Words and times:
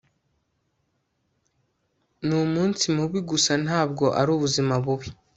ni 2.25 2.35
umunsi 2.43 2.85
mubi 2.95 3.19
gusa 3.29 3.51
ntabwo 3.65 4.05
ari 4.19 4.29
ubuzima 4.35 4.73
bubi 4.83 5.07